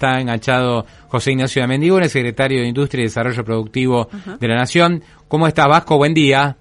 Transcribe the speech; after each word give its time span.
Está 0.00 0.18
enganchado 0.18 0.86
José 1.08 1.32
Ignacio 1.32 1.60
de 1.60 1.68
Mendigone, 1.68 2.08
secretario 2.08 2.62
de 2.62 2.68
Industria 2.68 3.02
y 3.02 3.04
Desarrollo 3.04 3.44
Productivo 3.44 4.08
de 4.40 4.48
la 4.48 4.54
Nación. 4.54 5.02
¿Cómo 5.28 5.46
está 5.46 5.66
Vasco? 5.66 5.98
Buen 5.98 6.14
día. 6.14 6.56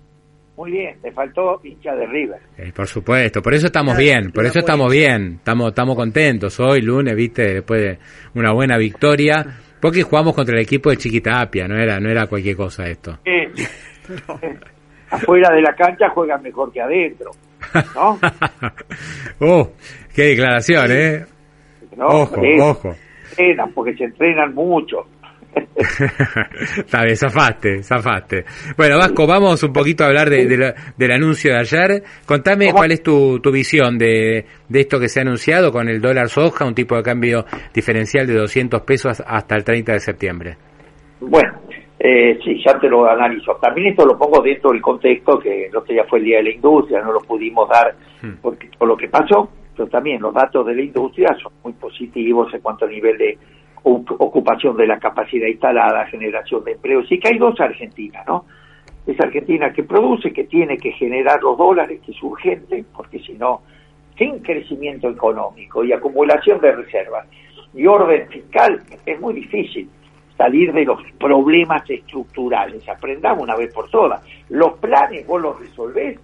Muy 0.58 0.72
bien, 0.72 1.00
te 1.02 1.09
faltó 1.14 1.62
hincha 1.64 1.95
de 1.95 2.05
River. 2.05 2.38
Eh, 2.58 2.73
por 2.76 2.86
supuesto, 2.86 3.41
por 3.41 3.54
eso 3.54 3.67
estamos 3.67 3.95
bien, 3.95 4.34
por 4.34 4.45
eso 4.45 4.59
estamos 4.59 4.91
bien, 4.91 5.36
estamos, 5.38 5.70
estamos 5.70 5.95
contentos 5.95 6.59
hoy, 6.59 6.81
lunes, 6.81 7.16
viste, 7.16 7.54
después 7.54 7.81
de 7.81 7.98
una 8.36 8.52
buena 8.52 8.78
victoria, 8.78 9.45
porque 9.80 10.03
jugamos 10.03 10.36
contra 10.36 10.58
el 10.58 10.62
equipo 10.64 10.90
de 10.90 10.98
Chiquitapia, 10.98 11.66
no 11.66 11.81
era, 11.81 11.98
no 11.98 12.09
era 12.09 12.28
cualquier 12.28 12.58
cosa 12.58 12.88
esto. 12.88 13.20
Afuera 15.12 15.56
de 15.56 15.62
la 15.62 15.73
cancha 15.76 16.09
juegan 16.09 16.44
mejor 16.44 16.73
que 16.73 16.81
adentro, 16.81 17.31
¿no? 17.95 18.20
oh, 19.40 19.72
qué 20.14 20.23
declaración, 20.23 20.92
¿eh? 20.92 21.26
ojo, 22.02 22.42
ojo 22.59 22.95
entrenan, 23.40 23.72
porque 23.74 23.96
se 23.96 24.06
entrenan 24.06 24.54
mucho. 24.54 25.06
Está 25.76 27.04
bien, 27.04 27.16
zafaste, 27.16 27.81
zafaste. 27.81 28.46
Bueno, 28.78 28.98
Vasco, 28.98 29.26
vamos 29.26 29.64
un 29.64 29.73
poquito 29.73 30.04
a 30.04 30.08
hablar 30.08 30.30
de, 30.30 30.73
del 30.98 31.12
anuncio 31.12 31.52
de 31.52 31.59
ayer. 31.59 32.04
Contame 32.26 32.72
cuál 32.72 32.92
es 32.92 33.02
tu, 33.02 33.40
tu 33.40 33.52
visión 33.52 33.98
de, 33.98 34.46
de, 34.68 34.80
esto 34.80 35.00
que 35.00 35.08
se 35.08 35.20
ha 35.20 35.23
anunciado 35.23 35.72
con 35.72 35.90
el 35.90 36.02
dólar 36.02 36.30
soja, 36.30 36.66
un 36.66 36.76
tipo 36.76 36.96
de 36.96 37.04
cambio 37.04 37.46
diferencial 37.73 38.28
de 38.28 38.36
200 38.36 38.81
pesos 38.81 39.23
hasta 39.26 39.56
el 39.56 39.64
30 39.64 39.94
de 39.94 40.00
septiembre. 40.00 40.58
Bueno, 41.22 41.62
eh, 41.98 42.38
sí, 42.44 42.62
ya 42.64 42.78
te 42.80 42.88
lo 42.88 43.09
analizo. 43.09 43.56
También 43.62 43.88
esto 43.88 44.06
lo 44.06 44.18
pongo 44.18 44.42
dentro 44.42 44.72
del 44.72 44.81
contexto 44.81 45.40
que 45.40 45.66
el 45.66 45.76
otro 45.76 45.94
día 45.94 46.03
fue 46.08 46.20
el 46.20 46.26
Día 46.26 46.38
de 46.38 46.44
la 46.44 46.52
Industria, 46.52 47.02
no 47.02 47.14
lo 47.14 47.22
pudimos 47.22 47.68
dar 47.70 47.96
hmm. 48.22 48.42
porque, 48.42 48.70
por 48.78 48.88
lo 48.88 48.96
que 48.96 49.08
pasó, 49.08 49.50
también 49.88 50.22
los 50.22 50.33
datos 50.33 50.66
de 50.66 50.75
la 50.75 50.81
industria 50.81 51.35
son 51.41 51.53
muy 51.63 51.73
positivos 51.73 52.53
en 52.53 52.61
cuanto 52.61 52.85
a 52.85 52.89
nivel 52.89 53.17
de 53.17 53.38
ocupación 53.83 54.75
de 54.75 54.88
la 54.88 54.99
capacidad 54.99 55.47
instalada, 55.47 56.05
generación 56.08 56.63
de 56.63 56.73
empleo. 56.73 57.03
Sí 57.05 57.19
que 57.19 57.30
hay 57.30 57.38
dos 57.38 57.59
Argentinas, 57.59 58.25
¿no? 58.27 58.45
Es 59.07 59.19
Argentina 59.19 59.72
que 59.72 59.83
produce, 59.83 60.31
que 60.33 60.44
tiene 60.44 60.77
que 60.77 60.91
generar 60.91 61.41
los 61.41 61.57
dólares, 61.57 62.02
que 62.05 62.11
es 62.11 62.22
urgente, 62.22 62.83
porque 62.95 63.19
si 63.19 63.33
no, 63.33 63.61
sin 64.17 64.39
crecimiento 64.39 65.09
económico 65.09 65.83
y 65.83 65.94
acumulación 65.94 66.59
de 66.59 66.73
reservas 66.73 67.25
y 67.73 67.88
orden 67.88 68.27
fiscal, 68.27 68.81
es 69.05 69.19
muy 69.19 69.33
difícil 69.33 69.89
salir 70.38 70.72
de 70.73 70.85
los 70.85 71.02
problemas 71.19 71.89
estructurales. 71.89 72.88
Aprendamos 72.88 73.44
una 73.44 73.55
vez 73.55 73.73
por 73.73 73.89
todas. 73.89 74.22
Los 74.50 74.73
planes 74.80 75.25
vos 75.25 75.41
los 75.41 75.59
resolvés 75.59 76.19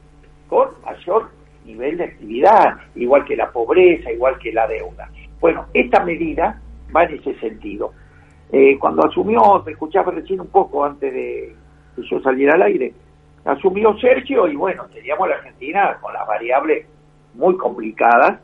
con 0.47 0.69
mayor 0.83 1.29
nivel 1.65 1.97
de 1.97 2.05
actividad, 2.05 2.77
igual 2.95 3.25
que 3.25 3.35
la 3.35 3.51
pobreza, 3.51 4.11
igual 4.11 4.37
que 4.39 4.53
la 4.53 4.67
deuda. 4.67 5.09
Bueno, 5.39 5.65
esta 5.73 6.03
medida 6.03 6.61
va 6.95 7.03
en 7.03 7.15
ese 7.15 7.35
sentido. 7.39 7.91
Eh, 8.51 8.77
cuando 8.79 9.05
asumió, 9.05 9.63
me 9.65 9.71
escuchaba 9.71 10.11
recién 10.11 10.39
un 10.41 10.47
poco 10.47 10.85
antes 10.85 11.11
de 11.11 11.55
que 11.95 12.01
yo 12.03 12.19
saliera 12.21 12.53
al 12.55 12.63
aire, 12.63 12.93
asumió 13.45 13.97
Sergio 13.97 14.47
y 14.47 14.55
bueno, 14.55 14.85
teníamos 14.93 15.29
la 15.29 15.35
Argentina 15.35 15.97
con 16.01 16.13
las 16.13 16.27
variables 16.27 16.85
muy 17.33 17.57
complicadas, 17.57 18.39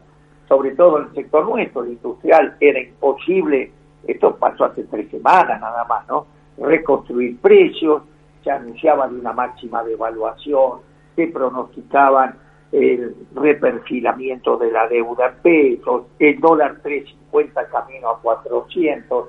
sobre 0.48 0.72
todo 0.72 1.00
en 1.00 1.08
el 1.08 1.14
sector 1.16 1.46
nuestro, 1.48 1.84
el 1.84 1.92
industrial, 1.92 2.56
era 2.60 2.80
imposible, 2.82 3.72
esto 4.08 4.36
pasó 4.36 4.66
hace 4.66 4.84
tres 4.84 5.10
semanas 5.10 5.62
nada 5.62 5.86
más, 5.86 6.08
¿no? 6.08 6.26
Reconstruir 6.58 7.40
precios, 7.40 8.04
se 8.44 8.52
anunciaban 8.52 9.20
una 9.20 9.34
máxima 9.34 9.84
devaluación, 9.84 10.80
se 11.16 11.28
pronosticaban 11.28 12.36
el 12.72 13.16
reperfilamiento 13.36 14.58
de 14.58 14.72
la 14.72 14.88
deuda 14.88 15.28
en 15.28 15.42
pesos, 15.42 16.06
el 16.20 16.40
dólar 16.40 16.80
350 16.82 17.68
camino 17.68 18.10
a 18.10 18.22
400, 18.22 19.28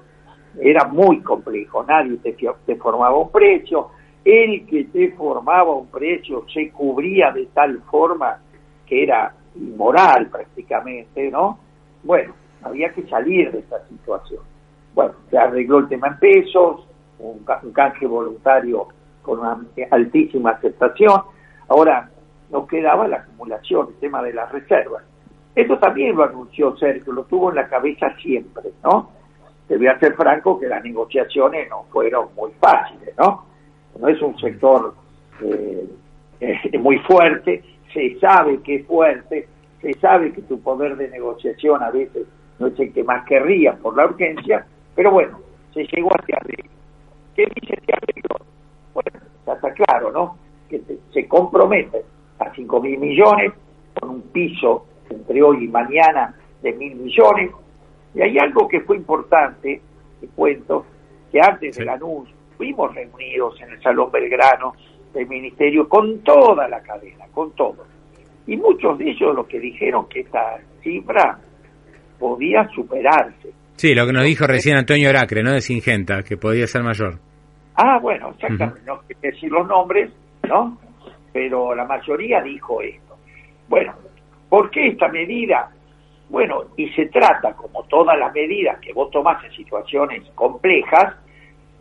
era 0.60 0.86
muy 0.86 1.20
complejo, 1.22 1.82
nadie 1.82 2.19
te, 2.19 2.76
formaba 2.76 3.16
un 3.16 3.30
precio, 3.30 3.88
el 4.25 4.66
que 4.66 4.84
te 4.84 5.12
formaba 5.12 5.72
un 5.72 5.88
precio 5.88 6.44
se 6.53 6.70
cubría 6.70 7.32
de 7.32 7.47
tal 7.47 7.80
forma 7.91 8.38
que 8.86 9.03
era 9.03 9.34
inmoral 9.56 10.28
prácticamente, 10.28 11.30
¿no? 11.30 11.59
Bueno, 12.04 12.34
había 12.62 12.92
que 12.92 13.03
salir 13.09 13.50
de 13.50 13.60
esa 13.60 13.84
situación. 13.88 14.41
Bueno, 14.94 15.14
se 15.30 15.38
arregló 15.38 15.78
el 15.78 15.88
tema 15.88 16.09
en 16.09 16.19
pesos, 16.19 16.86
un, 17.19 17.44
un 17.62 17.72
canje 17.72 18.06
voluntario 18.06 18.88
con 19.22 19.41
una 19.41 19.59
altísima 19.91 20.50
aceptación. 20.50 21.22
Ahora, 21.69 22.10
nos 22.53 22.69
quedaba 22.69 23.09
la 23.09 23.17
acumulación, 23.17 23.89
el 23.89 23.95
tema 23.95 24.23
de 24.23 24.35
las 24.35 24.53
reservas. 24.53 25.03
Esto 25.55 25.79
también 25.79 26.15
lo 26.15 26.25
anunció 26.25 26.77
Sergio, 26.77 27.13
lo 27.13 27.25
tuvo 27.25 27.51
en 27.51 27.57
la 27.57 27.69
cabeza 27.69 28.15
siempre, 28.17 28.71
¿no? 28.85 29.11
Te 29.67 29.79
voy 29.79 29.87
a 29.87 29.99
ser 29.99 30.15
franco 30.15 30.61
que 30.61 30.69
las 30.69 30.85
negociaciones 30.85 31.69
no 31.71 31.85
fueron 31.91 32.29
muy 32.37 32.51
fáciles, 32.61 33.15
¿no? 33.19 33.47
No 33.99 34.09
es 34.09 34.21
un 34.21 34.39
sector 34.39 34.95
eh, 35.43 35.89
eh, 36.41 36.79
muy 36.79 36.99
fuerte, 37.01 37.63
se 37.93 38.19
sabe 38.21 38.61
que 38.63 38.77
es 38.77 38.87
fuerte, 38.87 39.49
se 39.81 39.93
sabe 39.95 40.33
que 40.33 40.43
tu 40.43 40.61
poder 40.61 40.97
de 40.97 41.09
negociación 41.09 41.83
a 41.83 41.91
veces 41.91 42.27
no 42.59 42.67
es 42.67 42.79
el 42.79 42.93
que 42.93 43.03
más 43.03 43.25
querría 43.27 43.75
por 43.75 43.97
la 43.97 44.07
urgencia, 44.07 44.67
pero 44.95 45.11
bueno, 45.11 45.41
se 45.73 45.84
llegó 45.84 46.11
hacia 46.19 46.37
arriba. 46.37 46.69
¿Qué 47.34 47.47
dice 47.55 47.75
este 47.75 47.93
arreglo? 47.95 48.47
Bueno, 48.93 49.27
está 49.47 49.73
claro, 49.73 50.13
¿no? 50.13 50.37
Que 50.69 50.81
se 51.13 51.29
compromete 51.29 52.05
a 52.42 52.54
5 52.54 52.80
mil 52.80 52.98
millones, 52.98 53.53
con 53.98 54.10
un 54.10 54.22
piso 54.32 54.86
entre 55.10 55.42
hoy 55.42 55.64
y 55.64 55.69
mañana 55.69 56.34
de 56.62 56.72
mil 56.72 56.94
millones. 56.97 57.50
Y 58.14 58.22
hay 58.22 58.38
algo 58.38 58.69
que 58.69 58.80
fue 58.80 58.97
importante, 58.97 59.80
te 60.20 60.26
cuento, 60.28 60.84
que 61.30 61.41
antes 61.41 61.76
del 61.76 61.88
anuncio 61.88 62.34
fuimos 62.56 62.94
reunidos 62.94 63.60
en 63.60 63.72
el 63.72 63.82
Salón 63.82 64.10
Belgrano 64.12 64.75
del 65.14 65.26
Ministerio 65.26 65.88
con 65.88 66.20
toda 66.20 66.69
la 66.69 66.80
cadena, 66.82 67.26
con 67.32 67.53
todo. 67.53 67.84
Y 68.47 68.56
muchos 68.56 68.98
de 68.98 69.10
ellos 69.10 69.34
lo 69.34 69.47
que 69.47 69.59
dijeron 69.60 70.09
que 70.09 70.20
esta 70.20 70.59
cifra 70.82 71.38
podía 72.19 72.69
superarse. 72.74 73.50
Sí, 73.76 73.94
lo 73.94 74.06
que 74.06 74.12
nos 74.12 74.24
dijo 74.24 74.47
recién 74.47 74.76
Antonio 74.76 75.10
Oracre, 75.10 75.42
¿no? 75.42 75.53
De 75.53 75.60
Singenta, 75.60 76.22
que 76.22 76.36
podía 76.36 76.66
ser 76.66 76.82
mayor. 76.82 77.19
Ah, 77.74 77.98
bueno, 78.00 78.30
exactamente, 78.30 78.82
no 78.86 79.00
quiero 79.06 79.20
decir 79.22 79.50
los 79.50 79.66
nombres, 79.66 80.12
¿no? 80.48 80.78
Pero 81.32 81.75
la 81.75 81.84
mayoría 81.84 82.41
dijo 82.43 82.81
esto. 82.82 83.16
Bueno, 83.69 83.94
¿por 84.48 84.70
qué 84.70 84.88
esta 84.88 85.09
medida? 85.09 85.70
Bueno, 86.28 86.65
y 86.76 86.88
se 86.91 87.06
trata, 87.06 87.54
como 87.54 87.84
todas 87.84 88.19
las 88.19 88.32
medidas 88.32 88.78
que 88.81 88.93
vos 88.93 89.10
tomás 89.10 89.42
en 89.44 89.53
situaciones 89.53 90.22
complejas, 90.34 91.16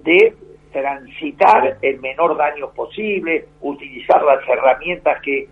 de 0.04 0.36
transitar 0.72 1.78
el 1.82 2.00
menor 2.00 2.38
daño 2.38 2.70
posible, 2.72 3.48
utilizar 3.62 4.24
las 4.24 4.48
herramientas 4.48 5.22
que 5.22 5.48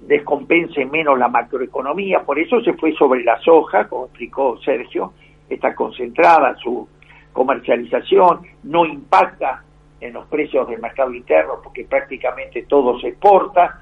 descompensen 0.00 0.90
menos 0.90 1.18
la 1.18 1.28
macroeconomía, 1.28 2.20
por 2.20 2.38
eso 2.38 2.60
se 2.60 2.74
fue 2.74 2.92
sobre 2.92 3.24
la 3.24 3.38
soja, 3.40 3.88
como 3.88 4.06
explicó 4.06 4.58
Sergio, 4.58 5.14
está 5.48 5.74
concentrada 5.74 6.54
su 6.56 6.88
comercialización, 7.32 8.42
no 8.64 8.84
impacta 8.84 9.62
en 10.00 10.12
los 10.12 10.26
precios 10.26 10.68
del 10.68 10.80
mercado 10.80 11.12
interno 11.12 11.60
porque 11.62 11.84
prácticamente 11.84 12.64
todo 12.68 12.98
se 13.00 13.08
exporta 13.08 13.80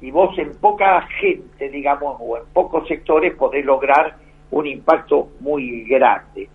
y 0.00 0.10
vos 0.10 0.36
en 0.36 0.52
poca 0.56 1.00
gente, 1.20 1.68
digamos, 1.68 2.16
o 2.20 2.36
en 2.36 2.44
pocos 2.52 2.86
sectores 2.88 3.34
podés 3.34 3.64
lograr 3.64 4.16
un 4.50 4.66
impacto 4.66 5.28
muy 5.40 5.84
grande. 5.84 6.48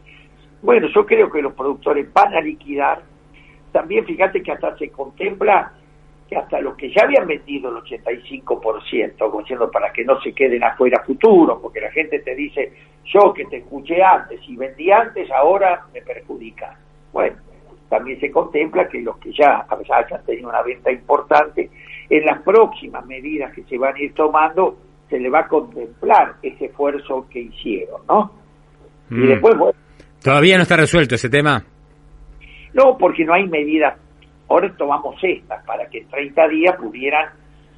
Bueno, 0.61 0.87
yo 0.93 1.05
creo 1.05 1.31
que 1.31 1.41
los 1.41 1.53
productores 1.53 2.11
van 2.13 2.33
a 2.33 2.41
liquidar. 2.41 3.01
También 3.71 4.05
fíjate 4.05 4.43
que 4.43 4.51
hasta 4.51 4.77
se 4.77 4.89
contempla 4.89 5.71
que 6.27 6.35
hasta 6.35 6.59
los 6.59 6.75
que 6.75 6.91
ya 6.91 7.03
habían 7.03 7.25
vendido 7.25 7.69
el 7.69 7.83
85%, 7.83 9.17
como 9.17 9.39
diciendo 9.39 9.71
para 9.71 9.93
que 9.93 10.03
no 10.03 10.19
se 10.19 10.33
queden 10.33 10.63
afuera 10.63 11.01
futuro, 11.05 11.59
porque 11.61 11.79
la 11.79 11.91
gente 11.91 12.19
te 12.19 12.35
dice, 12.35 12.73
yo 13.05 13.33
que 13.33 13.45
te 13.45 13.57
escuché 13.57 14.03
antes 14.03 14.41
y 14.47 14.57
vendí 14.57 14.91
antes, 14.91 15.31
ahora 15.31 15.85
me 15.93 16.01
perjudica. 16.01 16.77
Bueno, 17.13 17.37
también 17.89 18.19
se 18.19 18.31
contempla 18.31 18.87
que 18.87 19.01
los 19.01 19.17
que 19.17 19.31
ya 19.31 19.65
hayan 19.69 20.25
tenido 20.25 20.49
una 20.49 20.61
venta 20.61 20.91
importante, 20.91 21.69
en 22.09 22.25
las 22.25 22.41
próximas 22.41 23.05
medidas 23.05 23.53
que 23.53 23.63
se 23.63 23.77
van 23.77 23.95
a 23.95 23.99
ir 23.99 24.13
tomando, 24.13 24.77
se 25.09 25.19
le 25.19 25.29
va 25.29 25.39
a 25.39 25.47
contemplar 25.47 26.35
ese 26.41 26.65
esfuerzo 26.65 27.27
que 27.29 27.39
hicieron, 27.39 28.01
¿no? 28.07 28.31
Y 29.09 29.15
mm. 29.15 29.27
después, 29.27 29.57
bueno, 29.57 29.77
¿Todavía 30.21 30.57
no 30.57 30.63
está 30.63 30.75
resuelto 30.75 31.15
ese 31.15 31.29
tema? 31.29 31.63
No, 32.73 32.97
porque 32.97 33.23
no 33.23 33.33
hay 33.33 33.47
medidas. 33.47 33.97
Ahora 34.49 34.73
tomamos 34.77 35.15
estas 35.21 35.63
para 35.65 35.87
que 35.89 35.99
en 35.99 36.07
30 36.09 36.47
días 36.49 36.75
pudieran 36.75 37.29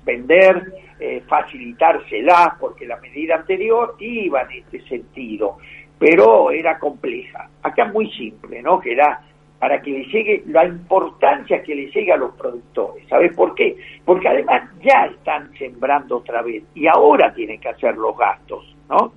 vender, 0.03 0.73
eh, 0.99 1.21
facilitárselas, 1.27 2.55
porque 2.59 2.85
la 2.87 2.97
medida 2.97 3.35
anterior 3.35 3.95
iba 3.99 4.41
en 4.41 4.63
este 4.63 4.81
sentido, 4.87 5.57
pero 5.97 6.51
era 6.51 6.79
compleja. 6.79 7.49
Acá 7.61 7.85
es 7.85 7.93
muy 7.93 8.09
simple, 8.11 8.61
¿no? 8.61 8.79
Que 8.79 8.93
era 8.93 9.21
para 9.59 9.81
que 9.81 9.91
le 9.91 10.05
llegue 10.05 10.43
la 10.47 10.65
importancia 10.65 11.61
que 11.61 11.75
le 11.75 11.91
llegue 11.91 12.13
a 12.13 12.17
los 12.17 12.33
productores. 12.35 13.05
¿Sabes 13.09 13.33
por 13.35 13.53
qué? 13.55 13.75
Porque 14.05 14.27
además 14.27 14.69
ya 14.81 15.05
están 15.05 15.51
sembrando 15.57 16.17
otra 16.17 16.41
vez 16.41 16.63
y 16.73 16.87
ahora 16.87 17.33
tienen 17.33 17.59
que 17.59 17.69
hacer 17.69 17.97
los 17.97 18.17
gastos, 18.17 18.75
¿no? 18.89 19.13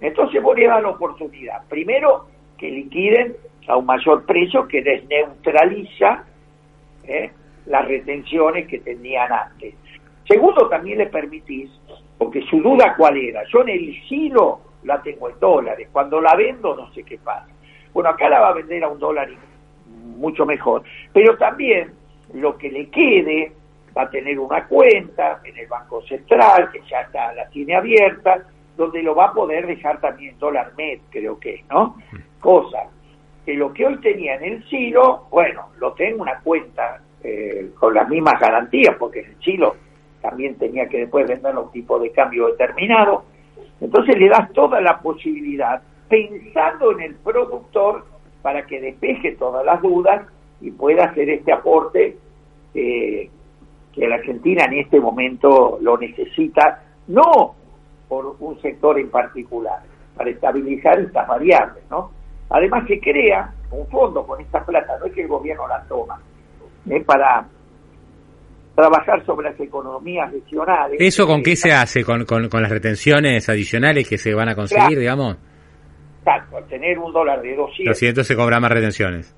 Entonces 0.00 0.42
vos 0.42 0.56
le 0.56 0.66
das 0.66 0.82
la 0.82 0.90
oportunidad. 0.90 1.66
Primero, 1.68 2.26
que 2.56 2.70
liquiden 2.70 3.36
a 3.68 3.76
un 3.76 3.86
mayor 3.86 4.24
precio 4.24 4.66
que 4.66 4.82
desneutraliza 4.82 6.24
¿eh? 7.04 7.30
las 7.66 7.86
retenciones 7.86 8.66
que 8.66 8.78
tenían 8.78 9.32
antes. 9.32 9.74
Segundo, 10.26 10.68
también 10.68 10.98
le 10.98 11.06
permitís, 11.06 11.70
porque 12.18 12.42
su 12.42 12.60
duda 12.60 12.94
cuál 12.96 13.16
era, 13.16 13.42
yo 13.52 13.62
en 13.62 13.68
el 13.70 14.08
silo 14.08 14.60
la 14.82 15.00
tengo 15.02 15.30
en 15.30 15.38
dólares, 15.38 15.88
cuando 15.92 16.20
la 16.20 16.34
vendo 16.34 16.74
no 16.76 16.92
sé 16.92 17.02
qué 17.02 17.18
pasa. 17.18 17.48
Bueno, 17.92 18.10
acá 18.10 18.28
la 18.28 18.40
va 18.40 18.48
a 18.48 18.54
vender 18.54 18.84
a 18.84 18.88
un 18.88 18.98
dólar 18.98 19.28
mucho 20.18 20.44
mejor, 20.44 20.82
pero 21.12 21.36
también 21.36 21.92
lo 22.34 22.56
que 22.58 22.70
le 22.70 22.88
quede 22.90 23.52
va 23.96 24.02
a 24.02 24.10
tener 24.10 24.38
una 24.38 24.66
cuenta 24.66 25.40
en 25.44 25.56
el 25.56 25.66
Banco 25.66 26.02
Central, 26.02 26.70
que 26.70 26.80
ya 26.88 27.00
está, 27.00 27.32
la 27.32 27.48
tiene 27.48 27.74
abierta, 27.74 28.42
donde 28.76 29.02
lo 29.02 29.14
va 29.14 29.26
a 29.26 29.32
poder 29.32 29.66
dejar 29.66 30.00
también 30.00 30.38
dólar 30.38 30.72
med, 30.76 31.00
creo 31.10 31.38
que, 31.38 31.64
¿no? 31.68 31.96
Cosa 32.40 32.88
que 33.48 33.54
lo 33.54 33.72
que 33.72 33.86
hoy 33.86 33.96
tenía 34.02 34.34
en 34.34 34.44
el 34.44 34.68
silo, 34.68 35.26
bueno, 35.30 35.70
lo 35.78 35.94
tengo 35.94 36.20
una 36.20 36.38
cuenta 36.40 37.00
eh, 37.24 37.70
con 37.78 37.94
las 37.94 38.06
mismas 38.06 38.38
garantías, 38.38 38.94
porque 38.98 39.20
el 39.20 39.40
silo 39.42 39.74
también 40.20 40.56
tenía 40.56 40.86
que 40.86 40.98
después 40.98 41.26
vender 41.26 41.56
un 41.56 41.72
tipo 41.72 41.98
de 41.98 42.12
cambio 42.12 42.48
determinado. 42.48 43.24
Entonces 43.80 44.18
le 44.18 44.28
das 44.28 44.52
toda 44.52 44.82
la 44.82 44.98
posibilidad, 45.00 45.80
pensando 46.10 46.92
en 46.92 47.00
el 47.00 47.14
productor, 47.14 48.04
para 48.42 48.66
que 48.66 48.80
despeje 48.80 49.36
todas 49.36 49.64
las 49.64 49.80
dudas 49.82 50.26
y 50.60 50.70
pueda 50.70 51.04
hacer 51.04 51.28
este 51.30 51.52
aporte 51.52 52.16
que 52.72 54.06
la 54.06 54.16
Argentina 54.16 54.64
en 54.64 54.74
este 54.74 55.00
momento 55.00 55.78
lo 55.80 55.96
necesita, 55.98 56.82
no 57.08 57.54
por 58.08 58.36
un 58.38 58.60
sector 58.60 58.98
en 58.98 59.10
particular, 59.10 59.80
para 60.16 60.30
estabilizar 60.30 60.98
estas 61.00 61.26
variables, 61.26 61.82
¿no? 61.90 62.10
Además 62.50 62.86
se 62.88 62.98
crea 63.00 63.52
un 63.70 63.86
fondo 63.88 64.26
con 64.26 64.40
esta 64.40 64.64
plata, 64.64 64.98
no 64.98 65.06
es 65.06 65.12
que 65.12 65.22
el 65.22 65.28
gobierno 65.28 65.68
la 65.68 65.82
toma, 65.84 66.18
es 66.88 67.04
para 67.04 67.46
trabajar 68.74 69.24
sobre 69.26 69.50
las 69.50 69.60
economías 69.60 70.32
regionales. 70.32 70.96
¿Eso 71.00 71.26
con 71.26 71.42
qué 71.42 71.56
se 71.56 71.72
hace? 71.72 72.04
¿Con, 72.04 72.24
con, 72.24 72.62
las 72.62 72.70
retenciones 72.70 73.48
adicionales 73.48 74.08
que 74.08 74.16
se 74.16 74.32
van 74.32 74.48
a 74.48 74.54
conseguir, 74.54 74.98
digamos? 74.98 75.36
Exacto, 76.18 76.56
al 76.56 76.66
tener 76.66 76.98
un 76.98 77.12
dólar 77.12 77.42
de 77.42 77.54
200... 77.54 77.86
200 77.86 78.26
se 78.26 78.36
cobra 78.36 78.60
más 78.60 78.70
retenciones. 78.70 79.34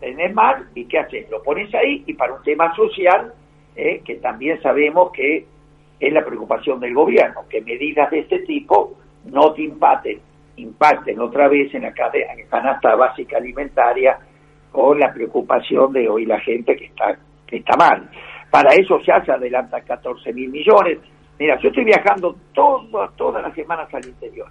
Tenés 0.00 0.34
más, 0.34 0.62
¿y 0.74 0.84
qué 0.86 0.98
haces? 0.98 1.30
Lo 1.30 1.42
pones 1.42 1.72
ahí 1.74 2.02
y 2.06 2.14
para 2.14 2.34
un 2.34 2.42
tema 2.42 2.74
social, 2.74 3.32
eh, 3.76 4.02
que 4.04 4.16
también 4.16 4.60
sabemos 4.60 5.12
que 5.12 5.46
es 6.00 6.12
la 6.12 6.24
preocupación 6.24 6.80
del 6.80 6.94
gobierno, 6.94 7.42
que 7.48 7.60
medidas 7.60 8.10
de 8.10 8.18
este 8.20 8.40
tipo 8.40 8.96
no 9.24 9.52
te 9.52 9.62
impacten, 9.62 10.18
impacten 10.56 11.20
otra 11.20 11.48
vez 11.48 11.72
en 11.74 11.82
la, 11.82 11.94
canasta 12.50 12.96
básica 12.96 13.36
alimentaria 13.36 14.18
con 14.72 14.98
la 14.98 15.12
preocupación 15.12 15.92
de 15.92 16.08
hoy 16.08 16.26
la 16.26 16.40
gente 16.40 16.74
que 16.76 16.86
está, 16.86 17.16
que 17.46 17.58
está 17.58 17.76
mal. 17.76 18.10
Para 18.50 18.74
eso 18.74 19.00
ya 19.06 19.24
se 19.24 19.30
adelanta 19.32 19.80
14 19.80 20.32
mil 20.32 20.50
millones. 20.50 20.98
Mira, 21.38 21.58
yo 21.60 21.68
estoy 21.68 21.84
viajando 21.84 22.36
todo, 22.52 23.08
todas 23.16 23.42
las 23.42 23.54
semanas 23.54 23.92
al 23.94 24.04
interior. 24.04 24.48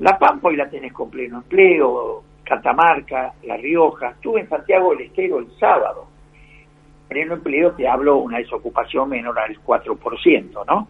La 0.00 0.16
Pampa 0.16 0.48
hoy 0.48 0.56
la 0.56 0.70
tenés 0.70 0.92
con 0.92 1.10
pleno 1.10 1.38
empleo, 1.38 2.22
Catamarca, 2.44 3.32
La 3.44 3.56
Rioja. 3.56 4.10
Estuve 4.10 4.40
en 4.40 4.48
Santiago 4.48 4.90
del 4.90 5.06
Estero 5.06 5.38
el 5.40 5.50
sábado. 5.58 6.06
Pleno 7.08 7.34
empleo 7.34 7.72
te 7.72 7.88
hablo 7.88 8.18
una 8.18 8.38
desocupación 8.38 9.08
menor 9.08 9.38
al 9.38 9.56
4%, 9.56 10.66
¿no? 10.66 10.88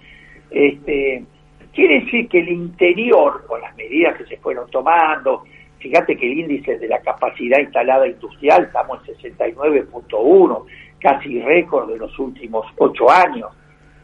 Este, 0.51 1.25
quiere 1.73 2.01
decir 2.01 2.29
que 2.29 2.41
el 2.41 2.49
interior, 2.49 3.45
con 3.47 3.61
las 3.61 3.75
medidas 3.77 4.17
que 4.19 4.25
se 4.27 4.37
fueron 4.39 4.69
tomando, 4.71 5.45
fíjate 5.79 6.17
que 6.17 6.31
el 6.31 6.41
índice 6.41 6.79
de 6.79 6.89
la 6.89 7.01
capacidad 7.01 7.61
instalada 7.61 8.07
industrial 8.07 8.65
estamos 8.65 9.01
en 9.09 9.15
69.1, 9.37 10.65
casi 11.01 11.41
récord 11.41 11.91
de 11.91 11.99
los 11.99 12.19
últimos 12.19 12.67
ocho 12.77 13.11
años. 13.11 13.49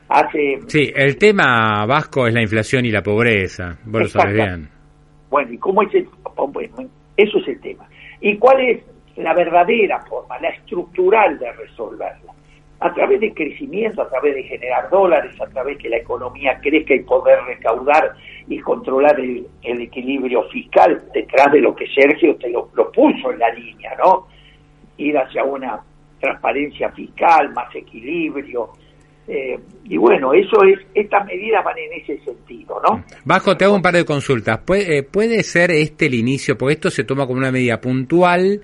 Hace, 0.08 0.60
sí, 0.66 0.92
el 0.94 1.16
tema 1.16 1.84
vasco 1.86 2.26
es 2.26 2.34
la 2.34 2.42
inflación 2.42 2.84
y 2.84 2.90
la 2.90 3.02
pobreza, 3.02 3.78
vos 3.86 4.02
lo 4.02 4.08
sabes 4.08 4.34
bien. 4.34 4.73
Bueno, 5.34 5.52
¿y 5.52 5.58
cómo 5.58 5.82
es 5.82 5.92
el, 5.92 6.08
eso 7.16 7.38
es 7.38 7.48
el 7.48 7.60
tema. 7.60 7.88
¿Y 8.20 8.38
cuál 8.38 8.60
es 8.60 8.84
la 9.16 9.34
verdadera 9.34 9.98
forma, 10.02 10.38
la 10.38 10.50
estructural 10.50 11.40
de 11.40 11.50
resolverlo? 11.54 12.30
A 12.78 12.94
través 12.94 13.18
de 13.18 13.34
crecimiento, 13.34 14.02
a 14.02 14.08
través 14.08 14.36
de 14.36 14.44
generar 14.44 14.88
dólares, 14.90 15.34
a 15.40 15.46
través 15.48 15.76
de 15.76 15.82
que 15.82 15.88
la 15.88 15.96
economía 15.96 16.60
crezca 16.62 16.94
y 16.94 17.00
poder 17.00 17.42
recaudar 17.46 18.14
y 18.46 18.60
controlar 18.60 19.18
el, 19.18 19.48
equilibrio 19.64 20.44
fiscal 20.50 21.02
detrás 21.12 21.50
de 21.50 21.62
lo 21.62 21.74
que 21.74 21.88
Sergio 21.88 22.36
te 22.36 22.50
lo, 22.50 22.70
lo 22.72 22.92
puso 22.92 23.32
en 23.32 23.40
la 23.40 23.50
línea, 23.50 23.96
¿no? 23.96 24.28
Ir 24.98 25.18
hacia 25.18 25.42
una 25.42 25.82
transparencia 26.20 26.90
fiscal, 26.90 27.52
más 27.52 27.74
equilibrio. 27.74 28.70
Eh, 29.26 29.58
y 29.84 29.96
bueno, 29.96 30.34
eso 30.34 30.62
es, 30.64 30.80
estas 30.94 31.24
medidas 31.26 31.64
van 31.64 31.78
en 31.78 32.00
ese 32.00 32.22
sentido, 32.24 32.80
¿no? 32.86 33.04
Bajo, 33.24 33.56
te 33.56 33.64
hago 33.64 33.74
un 33.74 33.82
par 33.82 33.94
de 33.94 34.04
consultas. 34.04 34.58
¿Puede, 34.58 34.98
eh, 34.98 35.02
puede 35.02 35.42
ser 35.42 35.70
este 35.70 36.06
el 36.06 36.14
inicio, 36.14 36.58
porque 36.58 36.74
esto 36.74 36.90
se 36.90 37.04
toma 37.04 37.26
como 37.26 37.38
una 37.38 37.52
medida 37.52 37.80
puntual 37.80 38.60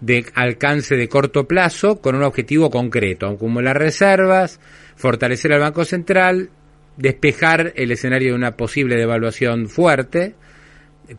de 0.00 0.26
alcance 0.34 0.96
de 0.96 1.08
corto 1.08 1.46
plazo 1.48 2.00
con 2.00 2.14
un 2.14 2.22
objetivo 2.22 2.70
concreto, 2.70 3.26
acumular 3.26 3.78
reservas, 3.78 4.60
fortalecer 4.96 5.52
al 5.52 5.60
Banco 5.60 5.84
Central, 5.84 6.50
despejar 6.96 7.72
el 7.76 7.90
escenario 7.90 8.30
de 8.30 8.34
una 8.36 8.56
posible 8.56 8.96
devaluación 8.96 9.68
fuerte, 9.68 10.34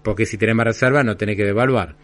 porque 0.03 0.25
si 0.25 0.37
tenés 0.37 0.55
más 0.55 0.67
reservas 0.67 1.05
no 1.05 1.17
tenés 1.17 1.35
que 1.35 1.45
devaluar. 1.45 1.95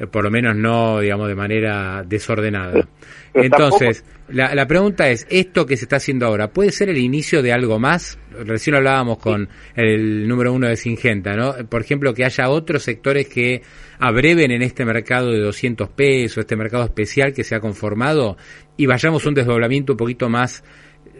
Eh, 0.00 0.06
por 0.06 0.24
lo 0.24 0.30
menos 0.30 0.56
no, 0.56 1.00
digamos, 1.00 1.28
de 1.28 1.34
manera 1.34 2.02
desordenada. 2.06 2.88
Entonces, 3.34 4.02
la, 4.28 4.54
la, 4.54 4.66
pregunta 4.66 5.08
es, 5.10 5.26
¿esto 5.28 5.66
que 5.66 5.76
se 5.76 5.84
está 5.84 5.96
haciendo 5.96 6.26
ahora 6.26 6.50
puede 6.52 6.72
ser 6.72 6.88
el 6.88 6.96
inicio 6.96 7.42
de 7.42 7.52
algo 7.52 7.78
más? 7.78 8.18
Recién 8.30 8.76
hablábamos 8.76 9.18
con 9.18 9.48
el 9.76 10.26
número 10.26 10.54
uno 10.54 10.68
de 10.68 10.76
Singenta, 10.76 11.36
¿no? 11.36 11.52
Por 11.68 11.82
ejemplo, 11.82 12.14
que 12.14 12.24
haya 12.24 12.48
otros 12.48 12.82
sectores 12.82 13.28
que 13.28 13.60
abreven 13.98 14.50
en 14.50 14.62
este 14.62 14.86
mercado 14.86 15.30
de 15.30 15.38
200 15.40 15.90
pesos, 15.90 16.38
este 16.38 16.56
mercado 16.56 16.84
especial 16.84 17.34
que 17.34 17.44
se 17.44 17.54
ha 17.54 17.60
conformado, 17.60 18.38
y 18.78 18.86
vayamos 18.86 19.26
un 19.26 19.34
desdoblamiento 19.34 19.92
un 19.92 19.98
poquito 19.98 20.30
más, 20.30 20.64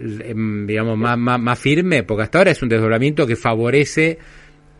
em, 0.00 0.66
digamos, 0.66 0.96
más, 0.96 1.18
más, 1.18 1.38
más 1.38 1.58
firme, 1.58 2.02
porque 2.02 2.22
hasta 2.22 2.38
ahora 2.38 2.52
es 2.52 2.62
un 2.62 2.70
desdoblamiento 2.70 3.26
que 3.26 3.36
favorece 3.36 4.18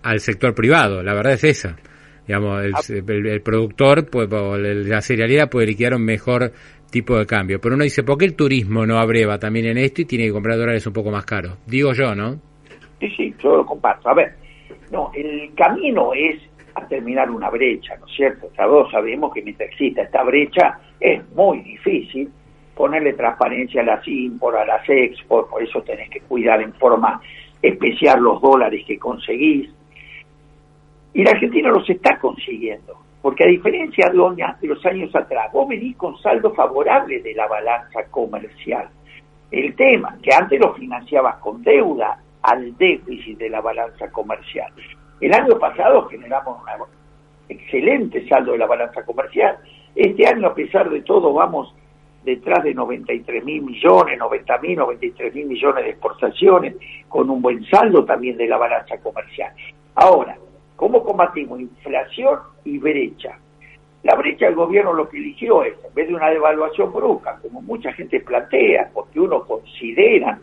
al 0.03 0.21
sector 0.21 0.55
privado, 0.55 1.03
la 1.03 1.13
verdad 1.13 1.35
es 1.35 1.45
esa. 1.45 1.77
Digamos, 2.31 2.63
el, 2.63 2.75
ah. 2.77 3.41
productor, 3.43 4.09
pues, 4.09 4.29
la 4.31 5.01
cerealera 5.01 5.49
puede 5.49 5.67
liquidar 5.67 5.95
un 5.95 6.05
mejor 6.05 6.53
tipo 6.89 7.19
de 7.19 7.27
cambio. 7.27 7.61
Pero 7.61 7.75
uno 7.75 7.83
dice, 7.83 8.05
¿por 8.05 8.19
qué 8.19 8.27
el 8.27 8.37
turismo 8.37 8.87
no 8.87 9.01
abreva 9.01 9.37
también 9.41 9.67
en 9.67 9.79
esto 9.79 10.03
y 10.03 10.05
tiene 10.05 10.27
que 10.27 10.33
comprar 10.33 10.57
dólares 10.57 10.87
un 10.87 10.93
poco 10.93 11.11
más 11.11 11.27
caros? 11.27 11.59
Digo 11.67 11.93
yo, 11.93 12.15
¿no? 12.15 12.37
Sí, 13.01 13.11
sí, 13.17 13.35
yo 13.43 13.57
lo 13.57 13.67
comparto. 13.67 14.11
A 14.11 14.15
ver, 14.15 14.37
no, 14.93 15.11
el 15.13 15.53
camino 15.57 16.13
es 16.15 16.41
a 16.77 16.87
terminar 16.87 17.29
una 17.33 17.51
brecha, 17.51 17.97
¿no 17.97 18.07
es 18.07 18.13
cierto? 18.15 18.47
Todos 18.57 18.93
sabemos 18.93 19.35
que 19.35 19.43
mientras 19.43 19.69
exista 19.71 20.03
esta 20.03 20.23
brecha 20.23 20.79
es 21.01 21.29
muy 21.33 21.63
difícil 21.63 22.31
ponerle 22.77 23.15
transparencia 23.15 23.81
a 23.83 23.87
las 23.87 24.07
import, 24.07 24.57
a 24.57 24.65
las 24.67 24.89
export, 24.89 25.51
por 25.51 25.65
eso 25.65 25.83
tenés 25.83 26.09
que 26.11 26.21
cuidar 26.21 26.63
en 26.63 26.73
forma 26.75 27.21
especial 27.61 28.21
los 28.21 28.41
dólares 28.41 28.85
que 28.87 29.01
conseguís, 29.01 29.69
y 31.13 31.25
la 31.25 31.33
Argentina 31.33 31.71
los 31.71 31.89
está 31.89 32.19
consiguiendo, 32.19 32.97
porque 33.21 33.45
a 33.45 33.49
diferencia 33.49 34.09
de 34.09 34.69
los 34.69 34.87
años 34.87 35.15
atrás, 35.15 35.53
vos 35.53 35.69
venís 35.69 35.97
con 35.97 36.17
saldo 36.19 36.53
favorable 36.55 37.21
de 37.21 37.35
la 37.35 37.47
balanza 37.47 38.05
comercial. 38.11 38.89
El 39.51 39.75
tema, 39.75 40.17
que 40.23 40.33
antes 40.33 40.61
lo 40.61 40.75
financiabas 40.75 41.37
con 41.37 41.63
deuda 41.63 42.19
al 42.43 42.77
déficit 42.77 43.39
de 43.39 43.51
la 43.51 43.61
balanza 43.61 44.11
comercial. 44.11 44.73
El 45.21 45.35
año 45.35 45.59
pasado 45.59 46.07
generamos 46.07 46.59
un 46.63 46.87
excelente 47.49 48.27
saldo 48.29 48.53
de 48.53 48.59
la 48.59 48.67
balanza 48.67 49.05
comercial. 49.05 49.59
Este 49.95 50.27
año, 50.27 50.47
a 50.47 50.55
pesar 50.55 50.89
de 50.89 51.03
todo, 51.03 51.33
vamos 51.33 51.75
detrás 52.25 52.63
de 52.63 52.75
93 52.75 53.45
mil 53.45 53.63
millones, 53.63 54.19
90 54.19 54.59
mil, 54.59 54.77
93 54.77 55.35
mil 55.35 55.47
millones 55.47 55.85
de 55.85 55.91
exportaciones, 55.91 56.77
con 57.09 57.29
un 57.29 57.43
buen 57.43 57.65
saldo 57.65 58.05
también 58.05 58.37
de 58.37 58.47
la 58.47 58.57
balanza 58.57 58.99
comercial. 58.99 59.53
Ahora, 59.95 60.39
¿Cómo 60.81 61.05
combatimos 61.05 61.61
inflación 61.61 62.39
y 62.65 62.79
brecha? 62.79 63.39
La 64.03 64.15
brecha 64.15 64.47
del 64.47 64.55
gobierno 64.55 64.95
lo 64.95 65.11
que 65.11 65.19
eligió 65.19 65.63
es, 65.63 65.75
en 65.85 65.93
vez 65.93 66.09
de 66.09 66.15
una 66.15 66.31
devaluación 66.31 66.91
brusca, 66.91 67.39
como 67.43 67.61
mucha 67.61 67.93
gente 67.93 68.19
plantea, 68.21 68.89
porque 68.95 69.21
uno 69.21 69.45
considera 69.45 70.39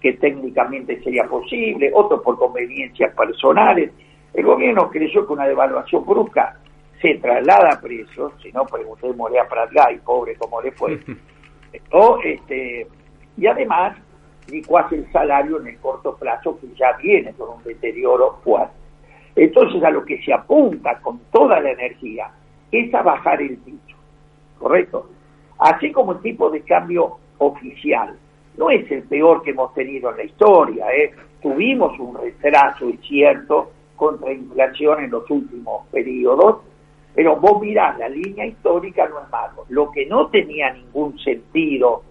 que 0.00 0.14
técnicamente 0.14 0.98
sería 1.02 1.24
posible, 1.24 1.90
otros 1.92 2.22
por 2.22 2.38
conveniencias 2.38 3.14
personales, 3.14 3.92
el 4.32 4.46
gobierno 4.46 4.88
creyó 4.88 5.26
que 5.26 5.32
una 5.34 5.46
devaluación 5.46 6.06
brusca 6.06 6.56
se 7.02 7.16
traslada 7.16 7.74
a 7.74 7.80
precios, 7.82 8.32
si 8.42 8.50
no 8.50 8.64
preguntémosle 8.64 9.40
a 9.40 9.46
Pratgay, 9.46 9.98
pobre 9.98 10.36
como 10.36 10.62
le 10.62 10.72
fue, 10.72 10.98
o, 11.92 12.18
este, 12.24 12.86
y 13.36 13.46
además 13.46 13.98
licuase 14.48 14.94
el 14.94 15.12
salario 15.12 15.60
en 15.60 15.66
el 15.66 15.78
corto 15.80 16.16
plazo 16.16 16.58
que 16.58 16.68
ya 16.76 16.96
viene 16.96 17.34
con 17.34 17.58
un 17.58 17.62
deterioro 17.62 18.40
fuerte. 18.42 18.81
Entonces 19.34 19.82
a 19.82 19.90
lo 19.90 20.04
que 20.04 20.22
se 20.22 20.32
apunta 20.32 21.00
con 21.00 21.20
toda 21.30 21.60
la 21.60 21.70
energía 21.70 22.30
es 22.70 22.92
a 22.94 23.02
bajar 23.02 23.40
el 23.40 23.56
piso, 23.58 23.96
¿correcto? 24.58 25.08
Así 25.58 25.90
como 25.92 26.12
el 26.12 26.20
tipo 26.20 26.50
de 26.50 26.60
cambio 26.62 27.18
oficial 27.38 28.16
no 28.56 28.70
es 28.70 28.90
el 28.90 29.02
peor 29.04 29.42
que 29.42 29.50
hemos 29.50 29.72
tenido 29.74 30.10
en 30.10 30.16
la 30.18 30.24
historia, 30.24 30.86
¿eh? 30.92 31.12
tuvimos 31.40 31.98
un 31.98 32.16
retraso, 32.16 32.88
es 32.88 33.00
cierto, 33.00 33.70
contra 33.96 34.32
inflación 34.32 35.04
en 35.04 35.10
los 35.10 35.28
últimos 35.30 35.86
periodos, 35.88 36.58
pero 37.14 37.36
vos 37.36 37.60
mirás, 37.60 37.98
la 37.98 38.08
línea 38.08 38.46
histórica 38.46 39.06
no 39.08 39.20
es 39.20 39.30
malo. 39.30 39.64
Lo 39.68 39.90
que 39.90 40.06
no 40.06 40.28
tenía 40.28 40.72
ningún 40.72 41.18
sentido 41.18 42.02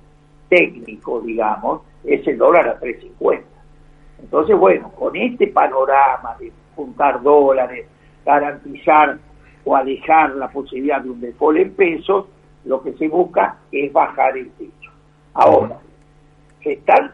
técnico, 0.47 1.21
digamos, 1.21 1.81
es 2.03 2.25
el 2.27 2.37
dólar 2.37 2.67
a 2.67 2.79
3.50. 2.79 3.41
Entonces, 4.21 4.57
bueno, 4.57 4.91
con 4.91 5.15
este 5.15 5.47
panorama 5.47 6.35
de 6.39 6.51
juntar 6.75 7.21
dólares, 7.21 7.87
garantizar 8.25 9.17
o 9.63 9.75
alejar 9.75 10.31
la 10.35 10.49
posibilidad 10.49 11.01
de 11.01 11.09
un 11.09 11.21
default 11.21 11.59
en 11.59 11.73
pesos, 11.73 12.25
lo 12.65 12.81
que 12.81 12.93
se 12.93 13.07
busca 13.07 13.57
es 13.71 13.91
bajar 13.91 14.37
el 14.37 14.51
techo. 14.51 14.91
Ahora, 15.33 15.79
se 16.63 16.73
están 16.73 17.11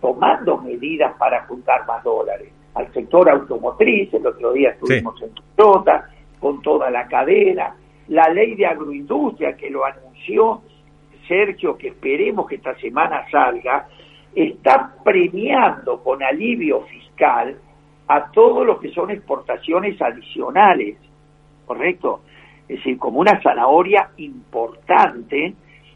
tomando 0.00 0.58
medidas 0.58 1.14
para 1.18 1.44
juntar 1.46 1.86
más 1.86 2.02
dólares. 2.02 2.48
Al 2.74 2.92
sector 2.92 3.28
automotriz, 3.28 4.12
el 4.14 4.26
otro 4.26 4.52
día 4.52 4.70
estuvimos 4.70 5.20
en 5.22 5.30
Toyota, 5.56 6.08
con 6.38 6.62
toda 6.62 6.90
la 6.90 7.08
cadena, 7.08 7.74
la 8.08 8.28
ley 8.28 8.54
de 8.54 8.66
agroindustria 8.66 9.56
que 9.56 9.70
lo 9.70 9.84
anunció 9.84 10.62
Sergio, 11.28 11.76
que 11.76 11.88
esperemos 11.88 12.48
que 12.48 12.56
esta 12.56 12.74
semana 12.76 13.24
salga, 13.30 13.86
está 14.34 14.94
premiando 15.04 16.02
con 16.02 16.22
alivio 16.22 16.82
fiscal 16.82 17.56
a 18.08 18.30
todos 18.32 18.66
los 18.66 18.80
que 18.80 18.90
son 18.90 19.10
exportaciones 19.10 20.00
adicionales, 20.00 20.96
¿correcto? 21.66 22.22
Es 22.68 22.78
decir, 22.78 22.98
como 22.98 23.20
una 23.20 23.40
zanahoria 23.42 24.10
importante 24.16 25.54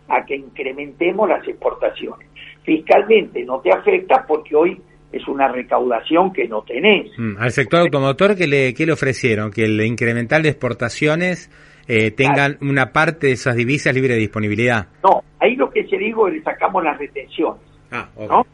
a 0.08 0.24
que 0.24 0.36
incrementemos 0.36 1.28
las 1.28 1.46
exportaciones. 1.48 2.28
Fiscalmente 2.62 3.44
no 3.44 3.60
te 3.60 3.72
afecta 3.72 4.24
porque 4.26 4.54
hoy 4.54 4.80
es 5.10 5.26
una 5.28 5.48
recaudación 5.48 6.32
que 6.32 6.48
no 6.48 6.62
tenés. 6.62 7.10
Mm, 7.18 7.36
al 7.38 7.50
sector 7.50 7.80
automotor, 7.80 8.36
¿qué 8.36 8.46
le, 8.46 8.74
qué 8.74 8.86
le 8.86 8.92
ofrecieron? 8.92 9.50
Que 9.50 9.64
el 9.64 9.80
incremental 9.82 10.42
de 10.42 10.50
exportaciones 10.50 11.50
eh, 11.88 12.10
tengan 12.10 12.56
una 12.60 12.92
parte 12.92 13.28
de 13.28 13.32
esas 13.34 13.56
divisas 13.56 13.94
libre 13.94 14.14
de 14.14 14.20
disponibilidad. 14.20 14.88
No, 15.02 15.22
ahí 15.40 15.56
lo 15.56 15.70
que 15.70 15.86
se 15.86 15.98
digo 15.98 16.28
es 16.28 16.34
le 16.34 16.42
sacamos 16.42 16.82
las 16.84 16.98
retenciones. 16.98 17.60
Ah, 17.90 18.08
¿no? 18.16 18.44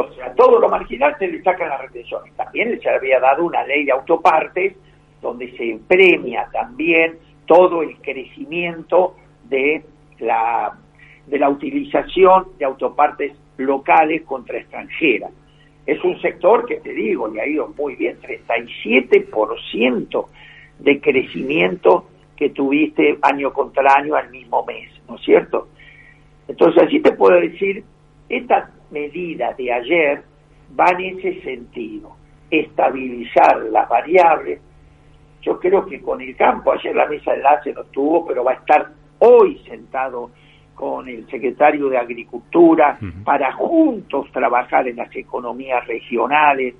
O 0.00 0.12
sea, 0.14 0.34
todo 0.34 0.58
lo 0.58 0.68
marginal 0.68 1.14
se 1.18 1.28
le 1.28 1.42
sacan 1.42 1.68
las 1.68 1.80
retenciones. 1.80 2.34
También 2.34 2.80
se 2.80 2.88
había 2.88 3.20
dado 3.20 3.44
una 3.44 3.62
ley 3.64 3.84
de 3.84 3.92
autopartes 3.92 4.74
donde 5.20 5.54
se 5.56 5.78
premia 5.86 6.48
también 6.52 7.18
todo 7.46 7.82
el 7.82 7.96
crecimiento 7.98 9.14
de 9.44 9.84
la, 10.20 10.78
de 11.26 11.38
la 11.38 11.50
utilización 11.50 12.48
de 12.58 12.64
autopartes 12.64 13.32
locales 13.58 14.22
contra 14.22 14.58
extranjeras. 14.58 15.32
Es 15.84 16.02
un 16.04 16.18
sector 16.20 16.66
que 16.66 16.76
te 16.76 16.92
digo, 16.92 17.28
le 17.28 17.42
ha 17.42 17.46
ido 17.46 17.68
muy 17.76 17.96
bien, 17.96 18.18
37% 18.20 20.26
de 20.78 21.00
crecimiento 21.00 22.06
que 22.36 22.50
tuviste 22.50 23.18
año 23.22 23.52
contra 23.52 23.94
año 23.94 24.14
al 24.14 24.30
mismo 24.30 24.64
mes, 24.64 24.88
¿no 25.08 25.16
es 25.16 25.22
cierto? 25.22 25.68
Entonces, 26.48 26.84
así 26.84 27.00
te 27.00 27.12
puedo 27.12 27.38
decir, 27.38 27.84
esta 28.28 28.70
medida 28.90 29.52
de 29.54 29.72
ayer 29.72 30.22
va 30.78 30.86
en 30.90 31.18
ese 31.18 31.40
sentido, 31.42 32.16
estabilizar 32.50 33.62
las 33.70 33.88
variables. 33.88 34.60
Yo 35.42 35.58
creo 35.58 35.86
que 35.86 36.00
con 36.00 36.20
el 36.20 36.36
campo, 36.36 36.72
ayer 36.72 36.94
la 36.94 37.06
mesa 37.06 37.32
de 37.32 37.38
enlace 37.38 37.72
no 37.72 37.82
estuvo, 37.82 38.26
pero 38.26 38.44
va 38.44 38.52
a 38.52 38.54
estar 38.54 38.90
hoy 39.18 39.58
sentado 39.66 40.30
con 40.74 41.08
el 41.08 41.26
secretario 41.28 41.88
de 41.88 41.98
Agricultura 41.98 42.98
para 43.24 43.52
juntos 43.52 44.30
trabajar 44.32 44.88
en 44.88 44.96
las 44.96 45.14
economías 45.14 45.86
regionales. 45.86 46.74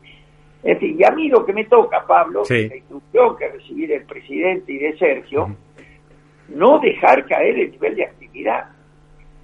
En 0.62 0.78
fin, 0.78 0.96
y 0.98 1.04
a 1.04 1.10
mí 1.10 1.28
lo 1.28 1.44
que 1.44 1.52
me 1.52 1.64
toca, 1.64 2.06
Pablo, 2.06 2.42
la 2.48 2.76
instrucción 2.76 3.36
que 3.36 3.48
recibí 3.48 3.86
del 3.86 4.04
presidente 4.04 4.72
y 4.72 4.78
de 4.78 4.96
Sergio, 4.96 5.54
no 6.48 6.78
dejar 6.78 7.26
caer 7.26 7.58
el 7.58 7.70
nivel 7.72 7.96
de 7.96 8.04
actividad. 8.04 8.68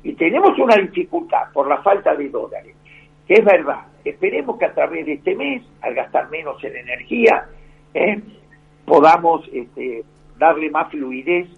Y 0.07 0.13
tenemos 0.13 0.57
una 0.57 0.77
dificultad 0.77 1.51
por 1.53 1.67
la 1.67 1.83
falta 1.83 2.15
de 2.15 2.29
dólares, 2.29 2.77
que 3.27 3.35
es 3.35 3.45
verdad. 3.45 3.87
Esperemos 4.05 4.57
que 4.57 4.67
a 4.67 4.73
través 4.73 5.05
de 5.05 5.15
este 5.15 5.35
mes, 5.35 5.65
al 5.83 5.95
gastar 5.95 6.31
menos 6.31 6.63
en 6.63 6.77
energía, 6.77 7.45
¿eh? 7.93 8.21
podamos 8.85 9.51
este, 9.53 10.05
darle 10.39 10.71
más 10.71 10.93
fluidez 10.93 11.49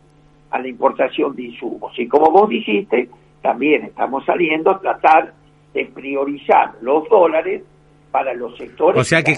a 0.51 0.61
la 0.61 0.67
importación 0.67 1.37
de 1.37 1.43
insumos. 1.43 1.93
Y 1.99 2.09
como 2.09 2.31
vos 2.31 2.49
dijiste, 2.49 3.11
también 3.43 3.85
estamos 3.85 4.25
saliendo 4.25 4.71
a 4.71 4.81
tratar 4.81 5.35
de 5.75 5.85
priorizar 5.85 6.73
los 6.81 7.07
dólares 7.11 7.63
para 8.11 8.33
los 8.33 8.57
sectores. 8.57 8.99
O 8.99 9.05
sea 9.05 9.23
que, 9.23 9.33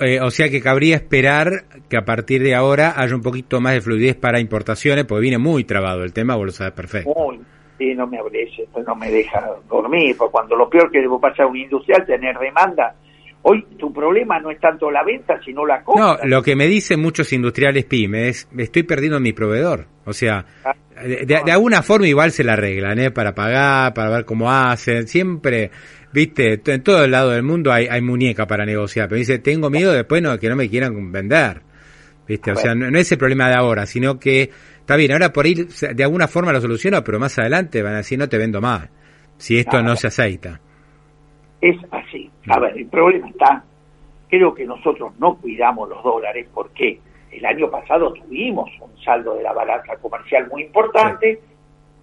eh, 0.00 0.20
o, 0.20 0.30
sea 0.30 0.50
que 0.50 0.60
cabría 0.60 0.96
esperar 0.96 1.64
que 1.88 1.96
a 1.96 2.04
partir 2.04 2.42
de 2.42 2.54
ahora 2.54 2.92
haya 2.94 3.14
un 3.14 3.22
poquito 3.22 3.58
más 3.62 3.72
de 3.72 3.80
fluidez 3.80 4.16
para 4.16 4.38
importaciones, 4.38 5.06
porque 5.06 5.22
viene 5.22 5.38
muy 5.38 5.64
trabado 5.64 6.04
el 6.04 6.12
tema, 6.12 6.36
vos 6.36 6.44
lo 6.44 6.52
sabes 6.52 6.74
perfecto. 6.74 7.10
Muy, 7.16 7.40
no 7.94 8.06
me 8.06 8.18
hables, 8.18 8.50
esto 8.58 8.82
no 8.82 8.94
me 8.94 9.10
deja 9.10 9.56
dormir, 9.68 10.16
porque 10.16 10.32
cuando 10.32 10.56
lo 10.56 10.68
peor 10.68 10.90
que 10.90 11.00
debo 11.00 11.20
pasar 11.20 11.46
a 11.46 11.48
un 11.48 11.56
industrial, 11.56 12.04
tener 12.06 12.38
demanda, 12.38 12.94
Hoy 13.42 13.64
tu 13.78 13.90
problema 13.90 14.38
no 14.38 14.50
es 14.50 14.60
tanto 14.60 14.90
la 14.90 15.02
venta, 15.02 15.40
sino 15.42 15.64
la 15.64 15.82
compra. 15.82 16.18
No, 16.22 16.28
lo 16.28 16.42
que 16.42 16.54
me 16.54 16.66
dicen 16.66 17.00
muchos 17.00 17.32
industriales 17.32 17.86
pymes 17.86 18.46
es, 18.52 18.58
estoy 18.58 18.82
perdiendo 18.82 19.18
mi 19.18 19.32
proveedor. 19.32 19.86
O 20.04 20.12
sea, 20.12 20.44
ah, 20.62 20.74
de, 21.02 21.50
alguna 21.50 21.82
forma 21.82 22.06
igual 22.06 22.32
se 22.32 22.44
la 22.44 22.52
arreglan, 22.52 22.98
¿eh? 22.98 23.10
Para 23.10 23.34
pagar, 23.34 23.94
para 23.94 24.10
ver 24.10 24.24
cómo 24.26 24.50
hacen. 24.50 25.08
Siempre, 25.08 25.70
viste, 26.12 26.60
en 26.66 26.82
todo 26.82 27.02
el 27.04 27.12
lado 27.12 27.30
del 27.30 27.42
mundo 27.42 27.72
hay, 27.72 27.86
hay 27.86 28.02
muñeca 28.02 28.46
para 28.46 28.66
negociar. 28.66 29.08
Pero 29.08 29.18
dice, 29.18 29.38
tengo 29.38 29.70
miedo 29.70 29.92
después 29.92 30.20
no, 30.20 30.38
que 30.38 30.50
no 30.50 30.56
me 30.56 30.68
quieran 30.68 31.10
vender. 31.10 31.62
Viste, 32.28 32.52
o 32.52 32.56
sea, 32.56 32.74
no, 32.74 32.96
es 32.96 33.10
el 33.10 33.18
problema 33.18 33.48
de 33.48 33.54
ahora, 33.54 33.86
sino 33.86 34.20
que, 34.20 34.50
está 34.90 34.96
bien, 34.96 35.12
ahora 35.12 35.32
por 35.32 35.46
ir, 35.46 35.68
de 35.68 36.02
alguna 36.02 36.26
forma 36.26 36.52
lo 36.52 36.60
soluciono, 36.60 37.04
pero 37.04 37.20
más 37.20 37.38
adelante 37.38 37.80
van 37.80 37.94
a 37.94 37.98
decir, 37.98 38.18
no 38.18 38.28
te 38.28 38.36
vendo 38.38 38.60
más. 38.60 38.90
Si 39.36 39.56
esto 39.56 39.80
no 39.82 39.94
se 39.94 40.08
aceita. 40.08 40.60
Es 41.60 41.76
así. 41.92 42.28
A 42.48 42.58
ver, 42.58 42.76
el 42.76 42.86
problema 42.88 43.28
está, 43.28 43.62
creo 44.28 44.52
que 44.52 44.64
nosotros 44.64 45.12
no 45.20 45.36
cuidamos 45.36 45.88
los 45.88 46.02
dólares 46.02 46.48
porque 46.52 46.98
el 47.30 47.46
año 47.46 47.70
pasado 47.70 48.12
tuvimos 48.14 48.68
un 48.80 49.00
saldo 49.00 49.36
de 49.36 49.44
la 49.44 49.52
balanza 49.52 49.96
comercial 49.98 50.48
muy 50.50 50.64
importante, 50.64 51.38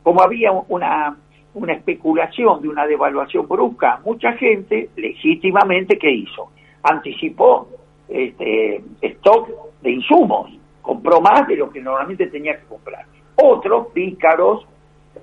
como 0.01 0.22
había 0.22 0.53
una, 0.53 1.17
una 1.56 1.74
especulación 1.74 2.62
de 2.62 2.70
una 2.70 2.88
devaluación 2.88 3.50
brusca, 3.50 4.00
mucha 4.06 4.32
gente 4.38 4.91
legítimamente, 4.96 6.00
¿qué 6.00 6.10
hizo? 6.10 6.51
Anticipó 6.84 7.67
este, 8.08 8.82
stock 9.01 9.50
de 9.82 9.91
insumos, 9.91 10.51
compró 10.88 11.20
más 11.20 11.46
de 11.50 11.58
lo 11.58 11.70
que 11.70 11.82
normalmente 11.82 12.27
tenía 12.27 12.58
que 12.58 12.65
comprar. 12.65 13.06
Otros 13.36 13.88
pícaros, 13.88 14.65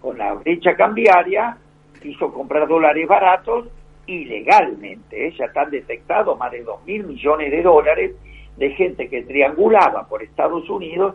con 0.02 0.18
la 0.18 0.34
brecha 0.34 0.76
cambiaria, 0.76 1.56
hizo 2.02 2.30
comprar 2.34 2.68
dólares 2.68 3.08
baratos 3.08 3.68
ilegalmente. 4.06 5.26
¿eh? 5.26 5.34
Ya 5.38 5.46
están 5.46 5.70
detectados 5.70 6.38
más 6.38 6.52
de 6.52 6.62
dos 6.64 6.84
mil 6.84 7.06
millones 7.06 7.50
de 7.50 7.62
dólares 7.62 8.14
de 8.58 8.70
gente 8.72 9.08
que 9.08 9.22
triangulaba 9.22 10.06
por 10.06 10.22
Estados 10.22 10.68
Unidos 10.68 11.14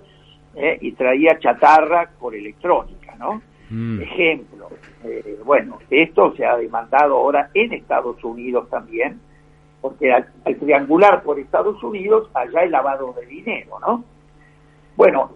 ¿eh? 0.56 0.80
y 0.82 0.94
traía 0.94 1.38
chatarra 1.38 2.10
por 2.20 2.34
electrónica, 2.34 3.16
¿no? 3.20 3.44
Mm. 3.70 4.02
Ejemplo. 4.02 4.70
Eh, 5.04 5.38
bueno, 5.46 5.78
esto 5.92 6.34
se 6.36 6.44
ha 6.44 6.58
demandado 6.58 7.18
ahora 7.18 7.52
en 7.54 7.72
Estados 7.74 8.24
Unidos 8.24 8.68
también, 8.72 9.22
porque 9.80 10.12
al, 10.12 10.26
triangular 10.60 11.22
por 11.22 11.38
Estados 11.38 11.84
Unidos 11.84 12.32
allá 12.34 12.62
hay 12.62 12.70
lavado 12.70 13.14
de 13.14 13.28
dinero, 13.28 13.78
¿no? 13.80 14.04
Bueno, 15.00 15.32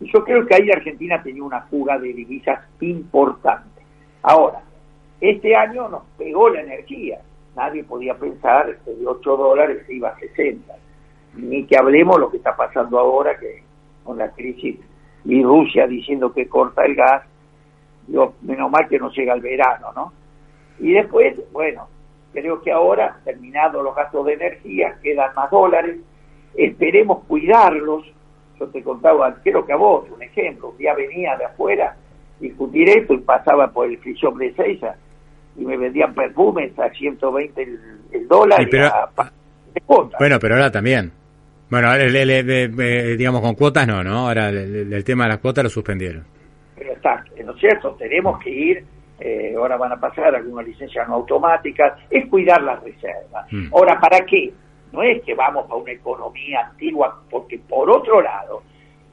yo 0.00 0.24
creo 0.24 0.46
que 0.46 0.54
ahí 0.54 0.70
Argentina 0.70 1.22
tenía 1.22 1.44
una 1.44 1.60
fuga 1.64 1.98
de 1.98 2.10
divisas 2.14 2.60
importante. 2.80 3.82
Ahora, 4.22 4.62
este 5.20 5.54
año 5.54 5.90
nos 5.90 6.04
pegó 6.16 6.48
la 6.48 6.62
energía. 6.62 7.20
Nadie 7.54 7.84
podía 7.84 8.14
pensar 8.14 8.78
que 8.82 8.92
de 8.92 9.06
8 9.06 9.36
dólares 9.36 9.82
se 9.86 9.96
iba 9.96 10.08
a 10.08 10.18
60. 10.18 10.72
Ni 11.34 11.66
que 11.66 11.76
hablemos 11.76 12.18
lo 12.18 12.30
que 12.30 12.38
está 12.38 12.56
pasando 12.56 12.98
ahora 12.98 13.38
que 13.38 13.62
con 14.04 14.16
la 14.16 14.30
crisis 14.30 14.80
y 15.26 15.42
Rusia 15.42 15.86
diciendo 15.86 16.32
que 16.32 16.48
corta 16.48 16.86
el 16.86 16.94
gas, 16.94 17.24
menos 18.40 18.70
mal 18.70 18.88
que 18.88 18.98
no 18.98 19.10
llega 19.10 19.34
el 19.34 19.42
verano, 19.42 19.88
¿no? 19.94 20.12
Y 20.78 20.92
después, 20.92 21.38
bueno, 21.52 21.88
creo 22.32 22.62
que 22.62 22.72
ahora, 22.72 23.20
terminados 23.22 23.84
los 23.84 23.94
gastos 23.94 24.24
de 24.24 24.32
energía, 24.32 24.96
quedan 25.02 25.34
más 25.34 25.50
dólares, 25.50 25.98
esperemos 26.54 27.22
cuidarlos. 27.24 28.10
Yo 28.58 28.66
te 28.68 28.82
contaba, 28.82 29.34
creo 29.42 29.64
que 29.66 29.72
a 29.72 29.76
vos, 29.76 30.08
un 30.10 30.22
ejemplo, 30.22 30.70
un 30.70 30.78
día 30.78 30.94
venía 30.94 31.36
de 31.36 31.44
afuera, 31.44 31.96
discutir 32.40 32.88
esto 32.88 33.14
y 33.14 33.18
pasaba 33.18 33.68
por 33.68 33.88
el 33.88 33.98
free 33.98 34.16
de 34.38 34.54
Seiza 34.54 34.94
y 35.56 35.64
me 35.64 35.76
vendían 35.76 36.14
perfumes 36.14 36.78
a 36.78 36.90
120 36.90 37.62
el, 37.62 37.78
el 38.12 38.28
dólar. 38.28 38.68
bueno, 40.18 40.38
pero 40.40 40.54
ahora 40.54 40.70
también. 40.70 41.12
Bueno, 41.70 41.92
digamos 43.16 43.40
con 43.40 43.54
cuotas 43.54 43.86
no, 43.86 44.04
¿no? 44.04 44.28
Ahora 44.28 44.48
el, 44.50 45.02
tema 45.04 45.24
de 45.24 45.30
las 45.30 45.38
cuotas 45.38 45.64
lo 45.64 45.70
suspendieron. 45.70 46.24
Pero 46.76 46.92
está, 46.92 47.24
¿no 47.44 47.52
es 47.52 47.60
cierto? 47.60 47.96
Tenemos 47.98 48.38
que 48.40 48.50
ir, 48.50 48.84
eh, 49.18 49.54
ahora 49.56 49.76
van 49.76 49.92
a 49.92 49.96
pasar 50.00 50.34
algunas 50.34 50.66
licencias 50.66 51.08
no 51.08 51.14
automáticas, 51.14 51.98
es 52.10 52.26
cuidar 52.28 52.62
las 52.62 52.82
reservas. 52.82 53.50
Mm. 53.50 53.72
Ahora, 53.72 53.98
¿para 54.00 54.24
qué? 54.26 54.52
No 54.94 55.02
es 55.02 55.22
que 55.24 55.34
vamos 55.34 55.70
a 55.70 55.74
una 55.74 55.92
economía 55.92 56.68
antigua, 56.70 57.20
porque 57.28 57.58
por 57.58 57.90
otro 57.90 58.22
lado, 58.22 58.62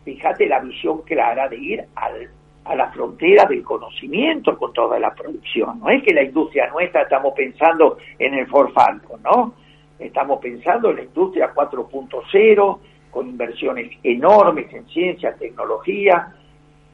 fíjate 0.06 0.46
la 0.46 0.60
visión 0.60 1.02
clara 1.02 1.50
de 1.50 1.58
ir 1.58 1.86
al 1.96 2.30
a 2.66 2.76
la 2.76 2.92
frontera 2.92 3.46
del 3.46 3.64
conocimiento 3.64 4.58
con 4.58 4.72
toda 4.74 5.00
la 5.00 5.14
producción. 5.14 5.80
No 5.80 5.90
es 5.90 6.04
que 6.04 6.14
la 6.14 6.24
industria 6.24 6.70
nuestra 6.70 7.04
estamos 7.04 7.34
pensando 7.34 7.98
en 8.20 8.34
el 8.36 8.48
Ford 8.48 8.72
Falcon, 8.72 9.22
¿no? 9.24 9.56
Estamos 9.98 10.40
pensando 10.40 10.92
en 10.92 10.98
la 10.98 11.04
industria 11.04 11.54
4.0 11.54 12.80
con 13.10 13.28
inversiones 13.28 13.92
enormes 14.04 14.72
en 14.74 14.86
ciencia, 14.88 15.36
tecnología. 15.36 16.34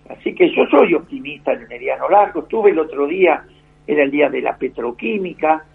Así 0.09 0.33
que 0.33 0.49
yo 0.53 0.65
soy 0.67 0.93
optimista 0.93 1.53
en 1.53 1.63
el 1.63 1.67
mediano 1.67 2.09
largo. 2.09 2.41
Estuve 2.41 2.71
el 2.71 2.79
otro 2.79 3.05
día, 3.05 3.43
era 3.85 4.03
el 4.03 4.11
día 4.11 4.29
de 4.29 4.41
la 4.41 4.57
petroquímica, 4.57 5.65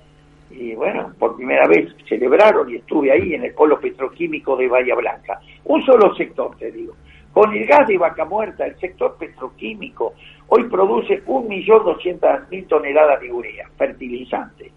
y 0.53 0.75
bueno, 0.75 1.13
por 1.19 1.37
primera 1.37 1.67
vez 1.67 1.95
celebraron 2.09 2.71
y 2.71 2.77
estuve 2.77 3.11
ahí 3.11 3.35
en 3.35 3.45
el 3.45 3.55
polo 3.55 3.81
petroquímico 3.81 4.57
de 4.57 4.69
Bahía 4.69 4.95
Blanca. 4.95 5.41
Un 5.65 5.85
solo 5.85 6.15
sector, 6.15 6.57
te 6.57 6.71
digo. 6.71 6.95
Con 7.33 7.55
el 7.55 7.67
gas 7.67 7.89
de 7.89 7.97
vaca 7.97 8.25
muerta, 8.27 8.67
el 8.67 8.79
sector 8.79 9.17
petroquímico 9.17 10.15
hoy 10.49 10.65
produce 10.65 11.25
1.200.000 11.25 12.69
toneladas 12.69 13.21
de 13.21 13.33
urea, 13.33 13.71
fertilizante. 13.77 14.71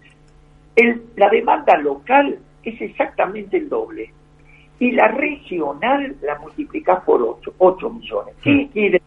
El, 0.74 1.02
la 1.16 1.28
demanda 1.28 1.76
local 1.76 2.38
es 2.62 2.80
exactamente 2.80 3.58
el 3.58 3.68
doble. 3.68 4.10
Y 4.78 4.92
la 4.92 5.08
regional 5.08 6.16
la 6.22 6.38
multiplicas 6.38 7.02
por 7.04 7.22
8, 7.22 7.54
8 7.58 7.90
millones. 7.90 8.34
¿Qué 8.42 8.50
mm. 8.52 8.68
quiere 8.68 9.02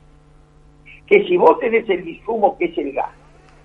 Que 1.08 1.26
si 1.26 1.38
vos 1.38 1.60
tenés 1.60 1.90
el 1.90 2.08
insumo 2.08 2.58
que 2.58 2.66
es 2.66 2.78
el 2.78 2.92
gas 2.92 3.19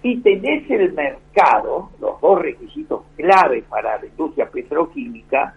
y 0.04 0.18
tenés 0.18 0.70
el 0.70 0.92
mercado, 0.92 1.88
los 1.98 2.20
dos 2.20 2.42
requisitos 2.42 3.04
claves 3.16 3.64
para 3.70 3.98
la 3.98 4.06
industria 4.06 4.46
petroquímica, 4.50 5.54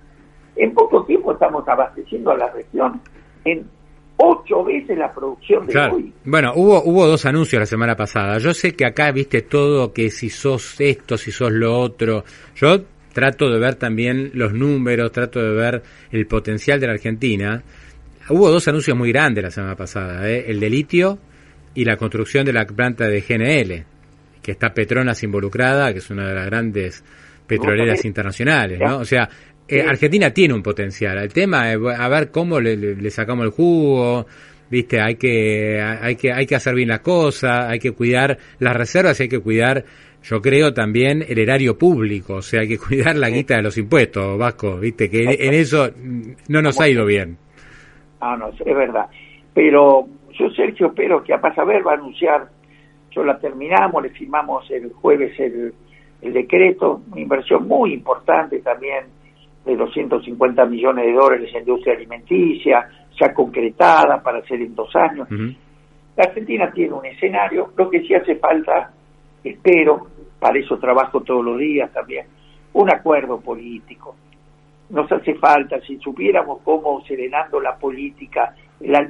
en 0.56 0.74
poco 0.74 1.04
tiempo 1.04 1.34
estamos 1.34 1.68
abasteciendo 1.68 2.32
a 2.32 2.38
la 2.38 2.50
región 2.52 3.02
en 3.44 3.68
ocho 4.16 4.64
veces 4.64 4.98
la 4.98 5.14
producción 5.14 5.68
de 5.68 5.78
hoy. 5.78 6.14
Bueno, 6.24 6.54
hubo, 6.56 6.82
hubo 6.82 7.06
dos 7.06 7.26
anuncios 7.26 7.60
la 7.60 7.66
semana 7.66 7.98
pasada. 7.98 8.38
Yo 8.38 8.54
sé 8.54 8.74
que 8.74 8.86
acá 8.86 9.12
viste 9.12 9.42
todo, 9.42 9.92
que 9.92 10.10
si 10.10 10.30
sos 10.30 10.80
esto, 10.80 11.18
si 11.18 11.32
sos 11.32 11.52
lo 11.52 11.78
otro. 11.78 12.24
Yo 12.56 12.84
trato 13.12 13.50
de 13.52 13.60
ver 13.60 13.76
también 13.76 14.32
los 14.34 14.54
números, 14.54 15.12
trato 15.12 15.42
de 15.42 15.52
ver 15.52 15.84
el 16.10 16.26
potencial 16.26 16.80
de 16.80 16.88
la 16.88 16.94
Argentina. 16.94 17.62
Hubo 18.30 18.50
dos 18.50 18.66
anuncios 18.70 18.96
muy 18.96 19.12
grandes 19.12 19.44
la 19.44 19.52
semana 19.52 19.76
pasada, 19.76 20.30
¿eh? 20.30 20.46
el 20.48 20.62
de 20.62 20.70
litio 20.70 21.20
y 21.76 21.84
la 21.84 21.98
construcción 21.98 22.46
de 22.46 22.54
la 22.54 22.66
planta 22.66 23.10
de 23.10 23.22
GNL, 23.22 23.97
que 24.48 24.54
está 24.54 24.74
Petronas 24.74 25.22
involucrada, 25.24 25.92
que 25.92 26.00
es 26.00 26.10
una 26.10 26.30
de 26.30 26.34
las 26.34 26.46
grandes 26.46 27.04
petroleras 27.46 28.06
internacionales, 28.06 28.80
¿no? 28.80 29.00
O 29.00 29.04
sea, 29.04 29.28
eh, 29.68 29.82
Argentina 29.82 30.32
tiene 30.32 30.54
un 30.54 30.64
potencial. 30.64 31.18
El 31.18 31.34
tema 31.34 31.70
es 31.70 31.78
a 31.86 32.08
ver 32.08 32.32
cómo 32.32 32.58
le, 32.62 33.12
sacamos 33.12 33.44
el 33.44 33.52
jugo. 33.52 34.26
Viste, 34.72 35.02
hay 35.02 35.16
que, 35.16 35.82
hay 35.82 36.16
que, 36.16 36.32
hay 36.32 36.46
que 36.46 36.56
hacer 36.56 36.76
bien 36.76 36.88
las 36.88 37.02
cosas, 37.02 37.70
hay 37.70 37.80
que 37.80 37.92
cuidar 37.92 38.38
las 38.60 38.74
reservas 38.74 39.20
y 39.20 39.24
hay 39.24 39.30
que 39.30 39.42
cuidar, 39.42 39.84
yo 40.24 40.42
creo 40.42 40.74
también 40.74 41.26
el 41.28 41.40
erario 41.40 41.78
público, 41.78 42.36
o 42.36 42.42
sea, 42.42 42.62
hay 42.62 42.70
que 42.70 42.78
cuidar 42.78 43.18
la 43.18 43.30
guita 43.30 43.58
de 43.58 43.64
los 43.64 43.78
impuestos, 43.78 44.38
Vasco, 44.38 44.78
viste, 44.78 45.10
que 45.10 45.24
en, 45.24 45.54
eso 45.54 45.90
no 46.48 46.62
nos 46.62 46.80
ha 46.80 46.88
ido 46.88 47.06
bien. 47.06 47.38
Ah, 48.22 48.38
no, 48.38 48.48
es 48.48 48.76
verdad. 48.76 49.08
Pero 49.54 50.08
yo, 50.40 50.50
Sergio, 50.52 50.88
espero 50.88 51.22
que 51.22 51.34
a 51.34 51.42
Pasaber 51.42 51.86
va 51.86 51.92
a 51.92 51.96
anunciar, 51.96 52.48
yo 53.18 53.24
la 53.24 53.40
terminamos, 53.40 54.04
le 54.04 54.10
firmamos 54.10 54.70
el 54.70 54.94
jueves 54.94 55.38
el, 55.40 55.74
el 56.22 56.34
decreto, 56.34 57.02
una 57.12 57.20
inversión 57.20 57.68
muy 57.68 57.94
importante 57.94 58.60
también 58.60 59.06
de 59.66 59.76
250 59.76 60.66
millones 60.66 61.06
de 61.08 61.14
dólares 61.14 61.50
en 61.52 61.62
industria 61.62 61.96
alimenticia, 61.96 62.88
ya 63.20 63.34
concretada 63.34 64.22
para 64.22 64.38
hacer 64.38 64.62
en 64.62 64.76
dos 64.76 64.96
años. 64.96 65.28
La 66.16 66.24
Argentina 66.26 66.72
tiene 66.72 66.94
un 66.94 67.06
escenario, 67.08 67.72
lo 67.76 67.90
que 67.90 68.02
sí 68.02 68.14
hace 68.14 68.36
falta, 68.36 68.92
espero, 69.44 70.08
para 70.40 70.60
eso 70.60 70.78
trabajo 70.78 71.22
todos 71.22 71.44
los 71.44 71.58
días 71.58 71.92
también, 71.92 72.28
un 72.74 72.92
acuerdo 72.92 73.40
político. 73.42 74.16
Nos 74.92 75.12
hace 75.12 75.34
falta, 75.34 75.82
si 75.82 75.98
supiéramos 75.98 76.62
cómo 76.64 77.04
serenando 77.06 77.60
la 77.60 77.76
política, 77.76 78.54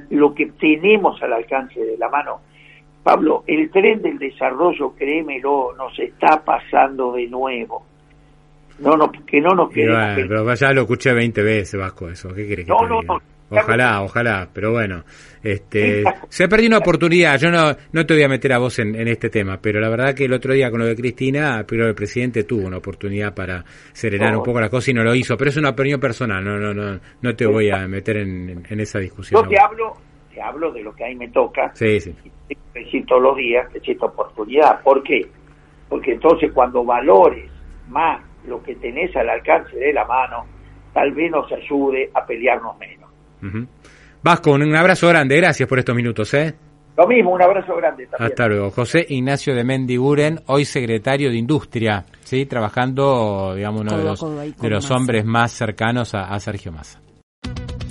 lo 0.10 0.34
que 0.34 0.48
tenemos 0.60 1.22
al 1.22 1.34
alcance 1.34 1.80
de 1.80 1.98
la 1.98 2.10
mano, 2.10 2.40
Pablo, 3.08 3.44
el 3.48 3.70
tren 3.72 4.02
del 4.02 4.18
desarrollo, 4.18 4.94
créemelo, 4.98 5.74
nos 5.78 5.98
está 5.98 6.44
pasando 6.44 7.14
de 7.14 7.28
nuevo 7.28 7.86
no, 8.80 8.96
no, 8.96 9.12
que 9.12 9.42
no 9.42 9.56
nos 9.56 9.70
quede. 9.72 9.88
pero 10.16 10.54
ya 10.54 10.72
lo 10.72 10.82
escuché 10.82 11.14
20 11.14 11.42
veces, 11.42 11.80
Vasco, 11.80 12.10
eso. 12.10 12.34
¿Qué 12.34 12.48
querés 12.48 12.66
que 12.66 12.72
no, 12.72 12.88
no, 12.88 13.02
no. 13.02 13.18
Ojalá, 13.50 14.02
ojalá, 14.02 14.50
pero 14.54 14.74
bueno, 14.74 15.06
este, 15.42 16.04
se 16.28 16.44
ha 16.44 16.48
perdido 16.50 16.72
una 16.72 16.80
oportunidad. 16.80 17.40
Yo 17.40 17.50
no, 17.50 17.74
no 17.94 18.06
te 18.06 18.14
voy 18.14 18.24
a 18.24 18.28
meter 18.28 18.52
a 18.52 18.58
vos 18.58 18.78
en, 18.80 18.96
este 19.08 19.30
tema, 19.30 19.58
pero 19.62 19.80
la 19.80 19.88
verdad 19.88 20.14
que 20.14 20.26
el 20.26 20.34
otro 20.34 20.54
día 20.54 20.70
con 20.70 20.82
lo 20.82 20.86
de 20.86 20.98
Cristina, 20.98 21.64
pero 21.66 21.88
el 21.88 21.96
presidente 21.96 22.44
tuvo 22.44 22.68
una 22.68 22.78
oportunidad 22.78 23.34
para 23.34 23.64
serenar 23.94 24.36
un 24.36 24.44
poco 24.44 24.60
la 24.60 24.70
cosa 24.70 24.92
y 24.92 24.94
no 24.94 25.04
lo 25.04 25.16
hizo. 25.16 25.38
Pero 25.38 25.50
es 25.50 25.56
una 25.56 25.70
opinión 25.70 25.98
personal, 25.98 26.44
no, 26.44 26.58
no, 26.58 26.74
no, 26.74 27.00
no 27.22 27.36
te 27.38 27.46
voy 27.46 27.70
a 27.70 27.88
meter 27.88 28.18
en, 28.18 28.66
esa 28.70 29.00
discusión. 29.00 29.42
Yo 29.42 29.50
te 29.50 29.58
hablo, 29.58 29.94
te 30.34 30.42
hablo 30.42 30.74
de 30.74 30.84
lo 30.84 30.94
que 30.94 31.06
ahí 31.06 31.16
me 31.16 31.30
toca. 31.30 31.72
Sí, 31.74 32.02
sí. 32.02 32.14
Decir 32.74 33.06
todos 33.06 33.22
los 33.22 33.38
días 33.38 33.68
que 33.72 33.80
es 33.80 33.90
esta 33.90 34.06
oportunidad. 34.06 34.82
¿Por 34.82 35.04
qué? 35.04 35.28
Porque 35.90 36.14
entonces 36.14 36.52
cuando 36.54 36.84
valores 36.84 37.52
más 37.90 38.22
lo 38.46 38.62
que 38.64 38.76
tenés 38.76 39.16
al 39.16 39.30
alcance 39.30 39.76
de 39.78 39.94
la 39.94 40.06
mano, 40.06 40.46
tal 40.94 41.12
vez 41.12 41.32
nos 41.32 41.52
ayude 41.52 42.10
a 42.14 42.26
pelearnos 42.26 42.78
menos. 42.78 43.10
Vasco, 44.24 44.52
un 44.52 44.76
abrazo 44.76 45.08
grande, 45.08 45.38
gracias 45.38 45.68
por 45.68 45.80
estos 45.80 45.96
minutos. 45.96 46.34
¿eh? 46.34 46.54
Lo 46.98 47.08
mismo, 47.08 47.32
un 47.32 47.42
abrazo 47.42 47.76
grande. 47.76 48.08
También. 48.08 48.32
Hasta 48.32 48.48
luego. 48.48 48.72
José 48.72 49.06
Ignacio 49.10 49.54
de 49.54 49.64
Mendiguren, 49.64 50.40
hoy 50.48 50.66
secretario 50.66 51.30
de 51.30 51.38
Industria, 51.38 52.06
¿sí? 52.22 52.46
trabajando, 52.46 53.54
digamos, 53.56 53.82
uno 53.82 53.98
de 53.98 54.04
los, 54.04 54.58
de 54.60 54.70
los 54.70 54.92
hombres 54.92 55.24
más 55.24 55.52
cercanos 55.52 56.16
a, 56.16 56.24
a 56.24 56.40
Sergio 56.40 56.72
Massa. 56.72 57.00